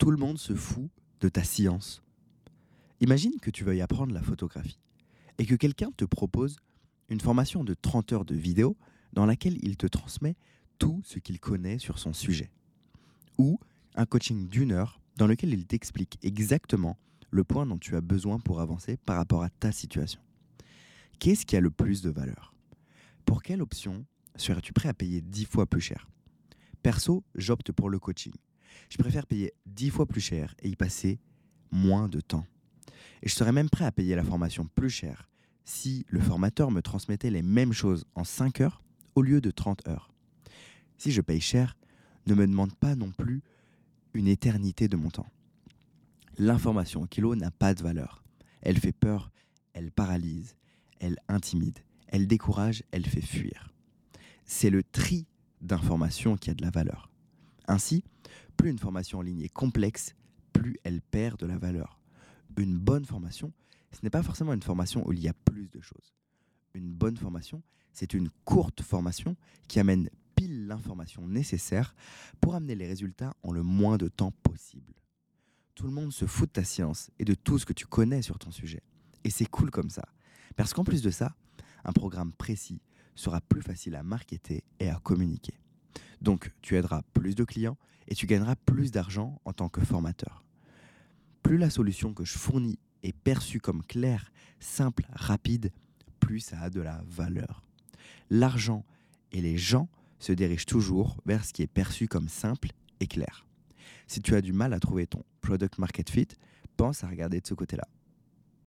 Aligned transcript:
Tout 0.00 0.10
le 0.10 0.16
monde 0.16 0.38
se 0.38 0.54
fout 0.54 0.88
de 1.20 1.28
ta 1.28 1.44
science. 1.44 2.02
Imagine 3.00 3.38
que 3.38 3.50
tu 3.50 3.64
veuilles 3.64 3.82
apprendre 3.82 4.14
la 4.14 4.22
photographie 4.22 4.80
et 5.36 5.44
que 5.44 5.54
quelqu'un 5.54 5.90
te 5.94 6.06
propose 6.06 6.56
une 7.10 7.20
formation 7.20 7.64
de 7.64 7.74
30 7.74 8.14
heures 8.14 8.24
de 8.24 8.34
vidéo 8.34 8.78
dans 9.12 9.26
laquelle 9.26 9.58
il 9.62 9.76
te 9.76 9.86
transmet 9.86 10.36
tout 10.78 11.02
ce 11.04 11.18
qu'il 11.18 11.38
connaît 11.38 11.78
sur 11.78 11.98
son 11.98 12.14
sujet. 12.14 12.50
Ou 13.36 13.60
un 13.94 14.06
coaching 14.06 14.48
d'une 14.48 14.72
heure 14.72 15.02
dans 15.18 15.26
lequel 15.26 15.52
il 15.52 15.66
t'explique 15.66 16.18
exactement 16.22 16.96
le 17.30 17.44
point 17.44 17.66
dont 17.66 17.76
tu 17.76 17.94
as 17.94 18.00
besoin 18.00 18.40
pour 18.40 18.62
avancer 18.62 18.96
par 18.96 19.16
rapport 19.16 19.42
à 19.42 19.50
ta 19.50 19.70
situation. 19.70 20.22
Qu'est-ce 21.18 21.44
qui 21.44 21.56
a 21.56 21.60
le 21.60 21.70
plus 21.70 22.00
de 22.00 22.08
valeur? 22.08 22.54
Pour 23.26 23.42
quelle 23.42 23.60
option 23.60 24.06
serais-tu 24.36 24.72
prêt 24.72 24.88
à 24.88 24.94
payer 24.94 25.20
10 25.20 25.44
fois 25.44 25.66
plus 25.66 25.82
cher? 25.82 26.08
Perso, 26.82 27.22
j'opte 27.34 27.70
pour 27.70 27.90
le 27.90 27.98
coaching. 27.98 28.32
Je 28.88 28.98
préfère 28.98 29.26
payer 29.26 29.52
10 29.66 29.90
fois 29.90 30.06
plus 30.06 30.20
cher 30.20 30.54
et 30.60 30.68
y 30.68 30.76
passer 30.76 31.18
moins 31.70 32.08
de 32.08 32.20
temps. 32.20 32.46
Et 33.22 33.28
je 33.28 33.34
serais 33.34 33.52
même 33.52 33.70
prêt 33.70 33.84
à 33.84 33.92
payer 33.92 34.14
la 34.14 34.24
formation 34.24 34.66
plus 34.74 34.90
cher 34.90 35.28
si 35.64 36.04
le 36.08 36.20
formateur 36.20 36.70
me 36.70 36.82
transmettait 36.82 37.30
les 37.30 37.42
mêmes 37.42 37.72
choses 37.72 38.04
en 38.14 38.24
5 38.24 38.60
heures 38.60 38.82
au 39.14 39.22
lieu 39.22 39.40
de 39.40 39.50
30 39.50 39.86
heures. 39.88 40.10
Si 40.98 41.12
je 41.12 41.20
paye 41.20 41.40
cher, 41.40 41.76
ne 42.26 42.34
me 42.34 42.46
demande 42.46 42.74
pas 42.74 42.94
non 42.94 43.10
plus 43.10 43.42
une 44.14 44.26
éternité 44.26 44.88
de 44.88 44.96
mon 44.96 45.10
temps. 45.10 45.30
L'information 46.38 47.02
au 47.02 47.06
kilo 47.06 47.34
n'a 47.36 47.50
pas 47.50 47.74
de 47.74 47.82
valeur. 47.82 48.22
Elle 48.62 48.78
fait 48.78 48.92
peur, 48.92 49.30
elle 49.72 49.90
paralyse, 49.90 50.56
elle 50.98 51.18
intimide, 51.28 51.78
elle 52.08 52.26
décourage, 52.26 52.82
elle 52.90 53.06
fait 53.06 53.20
fuir. 53.20 53.72
C'est 54.44 54.70
le 54.70 54.82
tri 54.82 55.26
d'informations 55.60 56.36
qui 56.36 56.50
a 56.50 56.54
de 56.54 56.62
la 56.62 56.70
valeur. 56.70 57.09
Ainsi, 57.70 58.02
plus 58.56 58.68
une 58.68 58.80
formation 58.80 59.20
en 59.20 59.22
ligne 59.22 59.42
est 59.42 59.48
complexe, 59.48 60.16
plus 60.52 60.76
elle 60.82 61.00
perd 61.00 61.38
de 61.38 61.46
la 61.46 61.56
valeur. 61.56 62.00
Une 62.58 62.76
bonne 62.76 63.04
formation, 63.04 63.52
ce 63.92 64.00
n'est 64.02 64.10
pas 64.10 64.24
forcément 64.24 64.52
une 64.52 64.62
formation 64.62 65.06
où 65.06 65.12
il 65.12 65.20
y 65.20 65.28
a 65.28 65.32
plus 65.32 65.68
de 65.68 65.80
choses. 65.80 66.16
Une 66.74 66.92
bonne 66.92 67.16
formation, 67.16 67.62
c'est 67.92 68.12
une 68.12 68.28
courte 68.44 68.82
formation 68.82 69.36
qui 69.68 69.78
amène 69.78 70.10
pile 70.34 70.66
l'information 70.66 71.28
nécessaire 71.28 71.94
pour 72.40 72.56
amener 72.56 72.74
les 72.74 72.88
résultats 72.88 73.36
en 73.44 73.52
le 73.52 73.62
moins 73.62 73.98
de 73.98 74.08
temps 74.08 74.32
possible. 74.42 74.92
Tout 75.76 75.84
le 75.86 75.92
monde 75.92 76.12
se 76.12 76.26
fout 76.26 76.48
de 76.48 76.54
ta 76.54 76.64
science 76.64 77.12
et 77.20 77.24
de 77.24 77.34
tout 77.34 77.60
ce 77.60 77.66
que 77.66 77.72
tu 77.72 77.86
connais 77.86 78.22
sur 78.22 78.40
ton 78.40 78.50
sujet. 78.50 78.82
Et 79.22 79.30
c'est 79.30 79.46
cool 79.46 79.70
comme 79.70 79.90
ça. 79.90 80.08
Parce 80.56 80.74
qu'en 80.74 80.82
plus 80.82 81.02
de 81.02 81.10
ça, 81.10 81.36
un 81.84 81.92
programme 81.92 82.32
précis 82.32 82.82
sera 83.14 83.40
plus 83.40 83.62
facile 83.62 83.94
à 83.94 84.02
marketer 84.02 84.64
et 84.80 84.90
à 84.90 84.96
communiquer. 84.96 85.59
Donc 86.20 86.52
tu 86.62 86.76
aideras 86.76 87.02
plus 87.14 87.34
de 87.34 87.44
clients 87.44 87.78
et 88.08 88.14
tu 88.14 88.26
gagneras 88.26 88.56
plus 88.56 88.90
d'argent 88.90 89.40
en 89.44 89.52
tant 89.52 89.68
que 89.68 89.80
formateur. 89.80 90.44
Plus 91.42 91.58
la 91.58 91.70
solution 91.70 92.12
que 92.12 92.24
je 92.24 92.36
fournis 92.36 92.78
est 93.02 93.16
perçue 93.16 93.60
comme 93.60 93.82
claire, 93.82 94.30
simple, 94.58 95.06
rapide, 95.12 95.72
plus 96.18 96.40
ça 96.40 96.60
a 96.60 96.70
de 96.70 96.80
la 96.80 97.02
valeur. 97.06 97.62
L'argent 98.28 98.84
et 99.32 99.40
les 99.40 99.56
gens 99.56 99.88
se 100.18 100.32
dirigent 100.32 100.66
toujours 100.66 101.16
vers 101.24 101.44
ce 101.44 101.52
qui 101.52 101.62
est 101.62 101.66
perçu 101.66 102.08
comme 102.08 102.28
simple 102.28 102.70
et 103.00 103.06
clair. 103.06 103.46
Si 104.06 104.20
tu 104.20 104.34
as 104.34 104.42
du 104.42 104.52
mal 104.52 104.74
à 104.74 104.80
trouver 104.80 105.06
ton 105.06 105.24
product 105.40 105.78
market 105.78 106.10
fit, 106.10 106.28
pense 106.76 107.04
à 107.04 107.08
regarder 107.08 107.40
de 107.40 107.46
ce 107.46 107.54
côté-là. 107.54 107.86